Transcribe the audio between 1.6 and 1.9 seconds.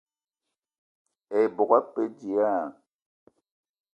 e